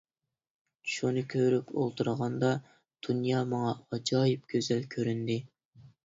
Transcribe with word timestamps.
شۇنى 0.91 1.21
كۆرۈپ 1.33 1.67
ئولتۇرغاندا، 1.81 2.49
دۇنيا 3.07 3.41
ماڭا 3.51 3.73
ئاجايىپ 3.97 4.47
گۈزەل 4.55 4.81
كۆرۈندى. 4.97 5.37